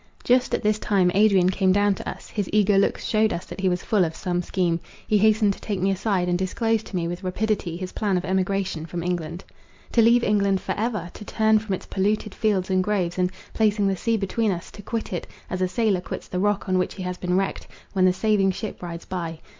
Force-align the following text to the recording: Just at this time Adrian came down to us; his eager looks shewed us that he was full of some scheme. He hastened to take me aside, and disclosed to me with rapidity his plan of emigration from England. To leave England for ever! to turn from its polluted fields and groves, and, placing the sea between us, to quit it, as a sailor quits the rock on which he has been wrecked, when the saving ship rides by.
Just 0.23 0.55
at 0.55 0.63
this 0.63 0.79
time 0.79 1.11
Adrian 1.13 1.51
came 1.51 1.71
down 1.71 1.93
to 1.93 2.09
us; 2.09 2.27
his 2.31 2.49
eager 2.51 2.79
looks 2.79 3.05
shewed 3.05 3.31
us 3.31 3.45
that 3.45 3.61
he 3.61 3.69
was 3.69 3.83
full 3.83 4.03
of 4.03 4.15
some 4.15 4.41
scheme. 4.41 4.79
He 5.05 5.19
hastened 5.19 5.53
to 5.53 5.61
take 5.61 5.79
me 5.79 5.91
aside, 5.91 6.27
and 6.27 6.39
disclosed 6.39 6.87
to 6.87 6.95
me 6.95 7.07
with 7.07 7.21
rapidity 7.23 7.77
his 7.77 7.91
plan 7.91 8.17
of 8.17 8.25
emigration 8.25 8.87
from 8.87 9.03
England. 9.03 9.43
To 9.91 10.01
leave 10.01 10.23
England 10.23 10.59
for 10.59 10.71
ever! 10.75 11.11
to 11.13 11.23
turn 11.23 11.59
from 11.59 11.75
its 11.75 11.85
polluted 11.85 12.33
fields 12.33 12.71
and 12.71 12.83
groves, 12.83 13.19
and, 13.19 13.31
placing 13.53 13.85
the 13.85 13.95
sea 13.95 14.17
between 14.17 14.49
us, 14.49 14.71
to 14.71 14.81
quit 14.81 15.13
it, 15.13 15.27
as 15.51 15.61
a 15.61 15.67
sailor 15.67 16.01
quits 16.01 16.27
the 16.27 16.39
rock 16.39 16.67
on 16.67 16.79
which 16.79 16.95
he 16.95 17.03
has 17.03 17.19
been 17.19 17.37
wrecked, 17.37 17.67
when 17.93 18.05
the 18.05 18.11
saving 18.11 18.49
ship 18.49 18.81
rides 18.81 19.05
by. 19.05 19.39